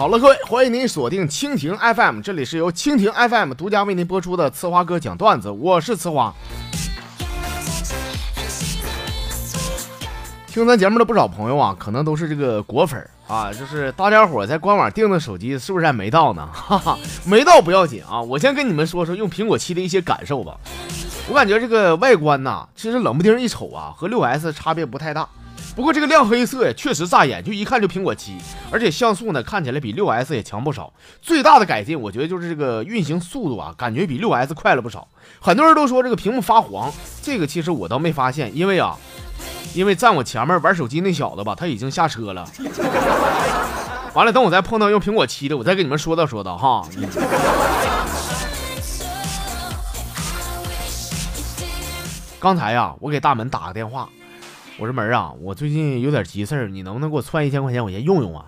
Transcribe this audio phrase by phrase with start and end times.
[0.00, 6.32] 好了，各位，欢迎您锁定蜻蜓 FM，这里是由蜻蜓 FM 独家为您播出的呲花哥讲段子，我是呲花。
[10.46, 16.48] 听咱节目的不少朋友啊，可能都是这个果粉啊，就是大家伙在官网订的手机是不是还没到呢？
[16.50, 20.56] 哈哈，没到不要紧啊，我先跟你们说说用苹果七的一些感受吧。
[21.28, 25.28] 我感觉这个外观呐，其实冷不丁一瞅啊，和六 S 差别不太大。
[25.80, 28.36] 不过这个亮黑色呀，确实扎眼，就一看就苹果七，
[28.70, 30.92] 而且像素呢看起来比六 S 也强不少。
[31.22, 35.08] 最大的改进，我觉得就是这个运行速度啊，感觉比六 S 快了不少。
[35.40, 38.94] 很多人都说这个屏幕发黄，这个其实我倒没发现，因为啊，
[39.72, 42.46] 因为站我前面玩手机那小子吧，他已经下车了。
[44.12, 46.86] 完了，等我再碰到用苹果七的，我再跟你们说道说道哈。
[52.38, 54.06] 刚才呀，我给大门打个电话。
[54.80, 58.46] 我说门啊，我最近有点急事儿，你能不能给我窜一千块钱，我先用用啊？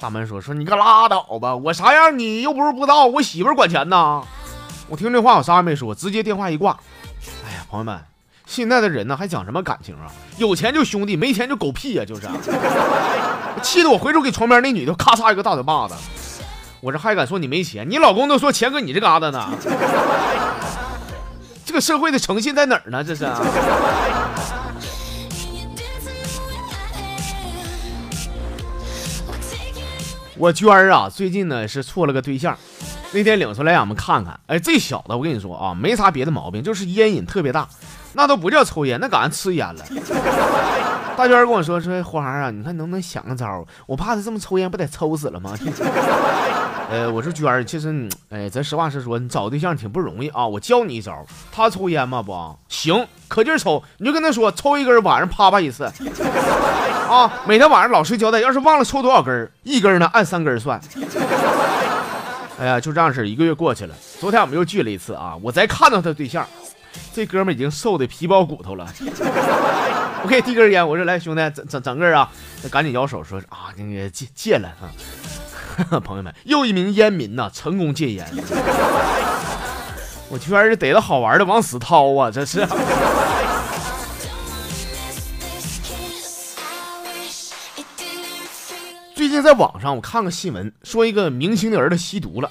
[0.00, 4.20] 大门说说你可拉倒吧，我啥样你又不是不知道，我媳妇管钱呢。
[4.88, 6.76] 我听这话我啥也没说，直接电话一挂。
[7.46, 8.00] 哎呀，朋友们，
[8.46, 10.10] 现在的人呢还讲什么感情啊？
[10.38, 12.22] 有钱就兄弟，没钱就狗屁呀，就是。
[13.62, 15.94] 气得我回头给床边那女的咔嚓一个大嘴巴子。
[16.80, 17.88] 我这还敢说你没钱？
[17.88, 19.48] 你老公都说钱搁你这嘎达呢。
[21.64, 23.04] 这个社会的诚信在哪儿呢？
[23.04, 23.24] 这是。
[30.40, 32.56] 我娟儿啊，最近呢是处了个对象，
[33.12, 34.40] 那天领出来让我们看看。
[34.46, 37.68] 哎，这小子我跟你说啊，没啥别的毛病，就是烟瘾特别大，
[38.14, 39.84] 那都不叫抽烟，那赶上吃烟了。
[41.14, 43.62] 大娟跟我说说花儿啊，你看能不能想个招？
[43.86, 45.54] 我怕他这么抽烟，不得抽死了吗？
[46.90, 50.44] 呃，我说娟儿，其实，哎，咱实话实说，你找对象挺不容易啊。
[50.44, 52.20] 我教你一招，他抽烟吗？
[52.20, 55.84] 不行，可劲抽，你就跟他说，抽一根晚上啪啪一次。
[57.08, 60.80] 啊，每天晚上老实交代，要是忘了抽多少根一根呢按三根算。
[62.58, 63.94] 哎呀，就这样式一个月过去了。
[64.18, 66.44] 昨天我们又聚了一次啊，我再看到他对象，
[67.14, 68.84] 这哥们已经瘦的皮包骨头了。
[70.22, 72.28] 我给递根烟，我说来兄弟，整整整根啊，
[72.62, 74.90] 他赶紧摇手说啊，那个戒戒了啊。
[76.04, 78.26] 朋友们，又一名烟民呐成功戒烟。
[80.28, 82.66] 我居然是逮到好玩的往死掏啊，这是。
[89.14, 92.50] 最近在网上我看个新闻，说一个明星的儿子吸毒了。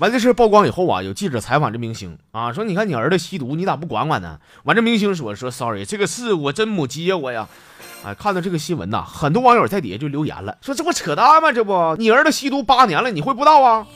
[0.00, 4.38] 完这事曝光以后啊，有记者采访这明星啊，说你看你儿子吸毒，你咋不管管呢？
[4.64, 7.46] 完这明星说说 sorry，这个事我真没接我呀。
[8.02, 11.52] 哎，看到这个新闻呐，很多网友在底下就留言了，说这不扯淡吗？
[11.52, 13.86] 这不你儿子吸毒八年了，你会不知道啊？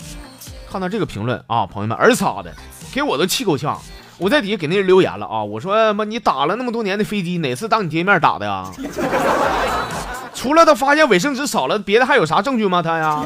[0.71, 2.53] 看到这个评论啊，朋友们，儿仨的
[2.93, 3.81] 给我都气够呛。
[4.19, 8.71] 我在底下给那人留言了啊，我说妈，你打了那么多年的飞机，哪次当你爹面打的呀？
[10.35, 12.83] 除了他发现卫生纸少了，别的还有啥证据吗？
[12.83, 13.25] 他呀。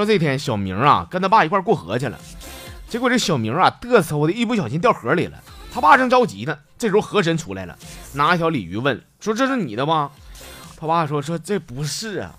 [0.00, 2.18] 说这天小明啊跟他爸一块过河去了，
[2.88, 5.38] 结果这小明啊嘚瑟的一不小心掉河里了。
[5.70, 7.76] 他爸正着急呢，这时候河神出来了，
[8.14, 10.10] 拿一条鲤鱼问说：“这是你的吗？”
[10.80, 12.32] 他爸说：“说这不是啊。”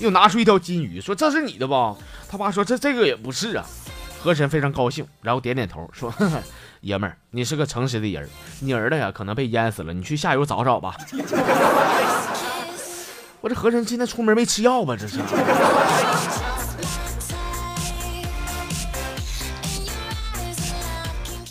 [0.00, 1.96] 又拿出一条金鱼说：“这是你的不？”
[2.28, 3.64] 他爸说：“这这个也不是啊。”
[4.20, 6.12] 河神非常高兴，然后点点头说
[6.82, 10.96] ：“爷们儿，你是个诚实的人，你儿子呀可能被淹死了，你去下游找找吧。
[13.40, 14.96] ”我这河神今天出门没吃药吧？
[14.98, 15.18] 这是。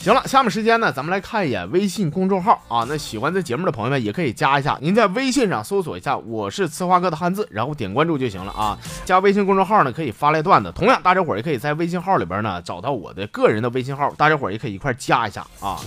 [0.03, 2.85] 行了，下面时间呢，咱们来看一眼微信公众号啊。
[2.89, 8.77] 那喜欢这节目的朋友们也可以加一下，您在微信上搜索一下“我是呲花哥”的汉字，然后点关注就行了啊。
[9.05, 10.69] 加微信公众号呢，可以发来段子。
[10.75, 15.79] 同样，大家伙儿也可以在微信号里边呢找到我的个人的微信号，大家伙儿也可以一块加一下啊。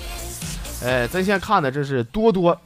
[0.83, 2.59] 哎，咱先看的这是多多，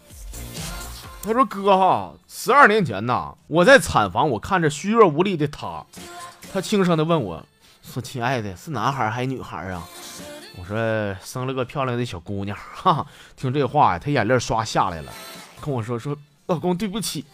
[1.25, 5.85] 他说哥哈，十二年前呐，我在产房，我看着虚弱无力的他，
[6.53, 7.45] 他轻声的问我
[7.83, 9.83] 说：“亲爱的，是男孩还是女孩啊？”
[10.57, 13.07] 我说生了个漂亮的小姑娘，哈！
[13.37, 15.13] 听这话呀，他眼泪刷下来了，
[15.61, 16.17] 跟我说说
[16.47, 17.25] 老公对不起。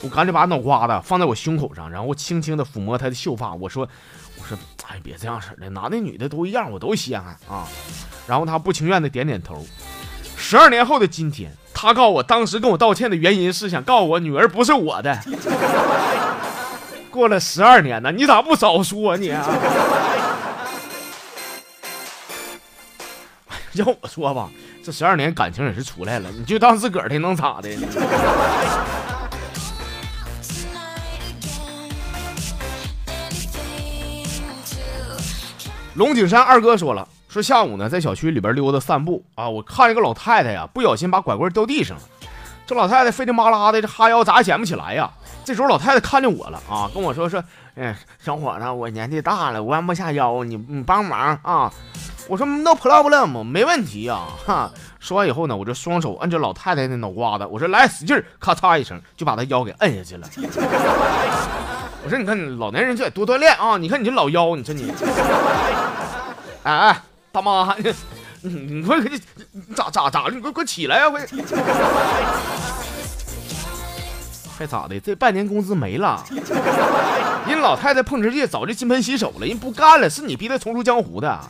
[0.00, 3.52] 我赶紧把脑瓜子放在我胸口上，然后轻轻的抚摸她的秀发。
[3.54, 3.88] 我说
[4.38, 4.56] 我说
[4.86, 7.66] 哎，别这样式的，男的女的都一样，我都稀罕啊。
[8.26, 9.66] 然后她不情愿的点点头。
[10.36, 15.20] 十二年后的今天，她告诉我当时跟我道歉的原因是想告诉我女儿不是我的。
[17.10, 19.30] 过了十二年呢，你咋不早说你？
[23.74, 24.48] 要我说吧，
[24.82, 27.68] 这十二年感情也是出来了，你就当自个儿的，能咋的？
[35.94, 42.02] 龙井山二哥说了，说下午呢，在小区里边溜达散步啊，我看一个老太太呀，不小心把拐棍掉地上了。
[42.66, 45.10] 这老太太费劲巴拉的，这哈腰咋也捡不起来呀。
[45.48, 47.42] 这时候老太太看见我了啊，跟我说说，
[47.74, 51.72] 哎，小伙子，我年纪大了，弯不下腰，你你帮忙啊。
[52.28, 54.18] 我说 no problem，没问题呀。
[54.46, 60.28] 哈，说完以后呢，我就双手摁着老太太的脑瓜子，我说来使劲，咔嚓一声就把她腰给摁下去了。
[62.04, 64.92] 我说你看老年人就得多锻炼啊，你看你这老腰，你说你，
[66.64, 67.00] 哎哎。
[67.30, 67.74] 大妈，
[68.40, 69.10] 你你快快
[69.76, 71.10] 咋咋咋你快快起来呀！
[71.10, 71.26] 快，
[74.58, 74.98] 还咋的？
[74.98, 76.24] 这半年工资没了。
[77.46, 81.40] 人老太太碰瓷界早就金盆洗手了，人不干了，是你逼她重出江湖的。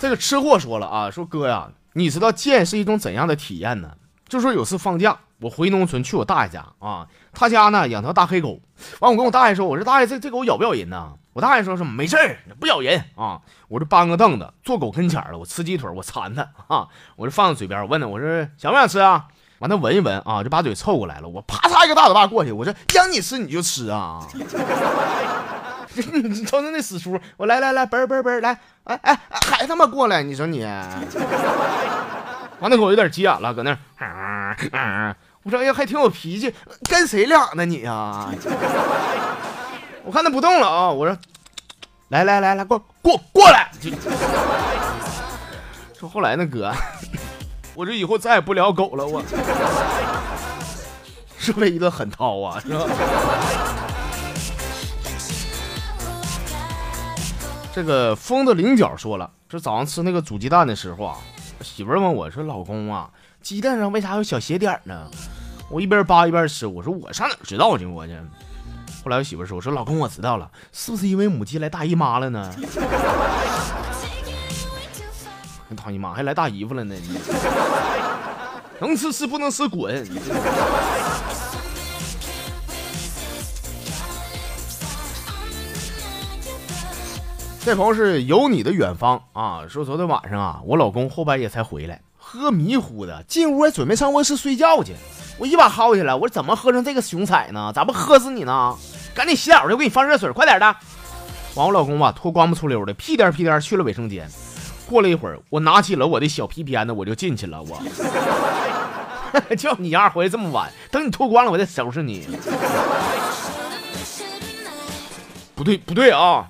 [0.00, 3.90] 这个吃货说了啊，说哥呀，你知道贱是一种怎样的体验呢？
[4.26, 8.60] 就说有次放假，我回农村去我大爷家啊，他家呢养条大黑狗。
[9.00, 11.12] 完，我跟我大爷说，我说大爷，这这狗咬不咬人呢？
[11.32, 12.16] 我大爷说什么没事，
[12.60, 13.40] 不咬人啊。
[13.68, 16.86] 我这搬个凳子坐狗跟前了，我吃鸡腿，我馋它啊，
[17.16, 19.26] 我就放在嘴边，我问他，我说想不想吃啊？
[19.60, 21.28] 完，他闻一闻啊，就把嘴凑过来了。
[21.28, 24.26] 我啪嚓一个大嘴巴过去，我说让你吃你就吃啊！
[25.94, 30.64] 你瞅瞅那死叔，我来来来，嘣嘣嘣，来，哎哎，还他妈过来，你说你。
[30.64, 36.54] 完，那狗有点急眼了，搁那儿， 我说哎呀，还挺有脾气，
[36.88, 38.28] 跟谁俩呢你呀？
[40.04, 41.16] 我看他不动了啊，我说
[42.08, 43.70] 来来来来，过过过来。
[45.98, 46.72] 说后来呢哥，
[47.74, 49.22] 我这以后再也不聊狗了，我
[51.38, 52.60] 是不是一顿狠掏啊？
[52.60, 52.86] 是吧？
[57.74, 61.16] 这个风的菱角说了，这早上吃那个煮鸡蛋的时候啊。
[61.60, 63.08] 媳妇问我说：“老公啊，
[63.42, 65.10] 鸡蛋上为啥有小血点呢？”
[65.68, 67.84] 我一边扒一边吃，我说：“我上哪知道去？
[67.86, 68.16] 我去。”
[69.04, 72.54] 后来我媳妇说：“我说老公，我知道了，是不是因为母鸡来大姨妈了呢？”
[75.74, 76.94] 大姨妈还来大姨夫了呢？
[78.78, 80.06] 能吃吃，不能吃滚。
[87.64, 92.02] 这朋友是有你的远方啊，说昨天晚上啊，我老公后半夜才回来，
[92.32, 94.94] 喝迷糊的，进屋准备上卧室睡觉去，
[95.36, 97.70] 我一把薅下来，我怎么喝成这个熊彩呢？
[97.74, 98.74] 咋不喝死你呢？
[99.14, 100.64] 赶紧洗澡去，我给你放热水，快点的。
[101.54, 104.26] 完，我老公吧脱光不出溜的，屁颠屁颠去了卫生间。
[104.88, 107.62] 过了一会儿，我拿起了我的小皮鞭子，我就进去了。
[107.62, 107.78] 我
[109.54, 112.26] 叫你丫回来这么晚，等你脱光了，我再收拾你。
[115.54, 116.48] 不对，不对啊！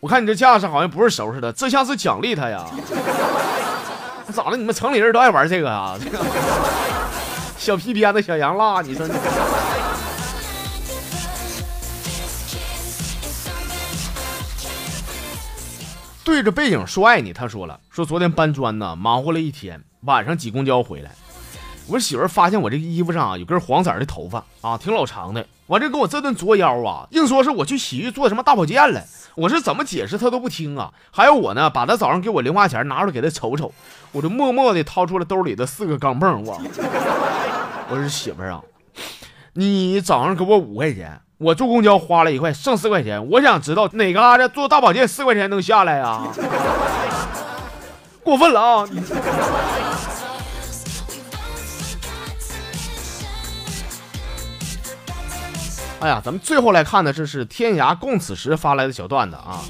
[0.00, 2.64] 我看你这架势好像不是收拾的，这像是奖励他呀。
[4.32, 4.56] 咋了？
[4.56, 5.98] 你们城里人都爱玩这个啊？
[6.02, 6.18] 这 个
[7.56, 9.14] 小皮鞭子、小羊蜡，你说你？
[16.24, 21.10] 对着背影说爱你，他说了，说昨天搬砖呢，忙活了一天，晚上挤公交回来，
[21.86, 29.02] 我媳妇发现我这个衣服上啊有根黄色的头发啊，挺老长的，完这给我这顿作妖啊，硬说是我去洗浴做什么大保健了。
[29.38, 30.90] 我是怎么解释他都不听啊！
[31.12, 33.72] 还有我呢，把他早上给我零花钱拿出来给他瞅瞅，
[34.10, 36.42] 我就默默地掏出了兜里的四个钢镚。
[36.44, 36.60] 我
[37.88, 38.60] 我说媳妇儿啊，
[39.52, 43.24] 你早上给我五块钱，我坐公交花了一块，剩四块钱。
[43.30, 46.20] 我想知道哪嘎达做大保健四块钱能下来呀？
[48.24, 48.88] 过分了啊！
[56.00, 59.60] 哎呀，咱们最后来看的，这是天涯共此时发来的小段子啊，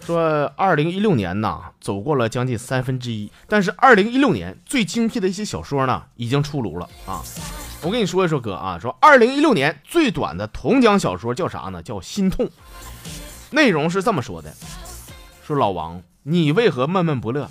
[0.00, 7.20] 说二零一六年呢走过了将近三分之一，但是二零一六年最精辟的一些小说呢已经出炉了啊。
[7.82, 11.82] 我跟你说一说哥啊，说二零一六年最短的同奖小说叫啥呢？
[11.82, 12.46] 叫《心痛》，
[13.50, 14.54] 内容是这么说的：
[15.46, 17.50] 说老王，你为何闷闷不乐？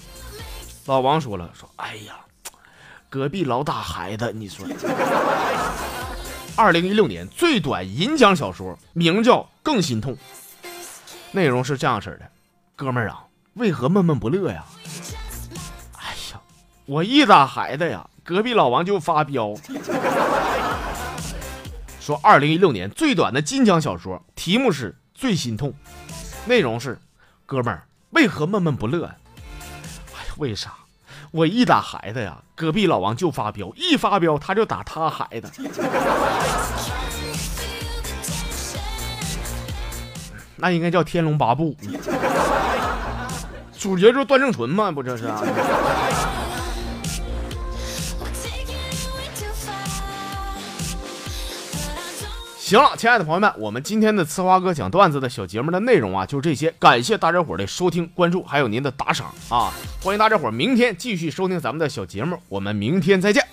[0.88, 2.16] 老王说了，说哎呀，
[3.10, 4.66] 隔壁老打孩子，你说。
[6.58, 10.14] 二零一六年最短银奖小说，名叫《更心痛》，
[11.32, 12.30] 内容是这样式的：
[12.76, 14.66] 哥们儿啊，为何闷闷不乐呀？
[15.98, 16.42] 哎呀，
[16.86, 19.56] 我一打孩子呀，隔壁老王就发飙，
[22.00, 25.70] 说二零一六年最短的金奖小说，题目是《最心痛》，
[26.46, 27.00] 内容是：
[27.46, 29.06] 哥们儿为何闷闷不乐？
[29.06, 30.74] 哎呀，为啥？
[31.32, 35.50] 我一打孩子呀，隔壁老王就发飙，一发飙他就打他孩子。
[40.58, 41.74] 那应该叫《天龙八部》，
[43.80, 45.24] 主角就是段正淳嘛，不这是？
[52.72, 56.74] 行了，亲爱的朋友们，我们今天的呲花哥讲段子的小节目的内容啊，就这些。
[56.80, 59.74] 感谢大家伙的收听、关注，还有您的打赏啊！
[60.02, 63.51] 欢迎大家伙明天继续收听咱们的小节目，我们明天再见。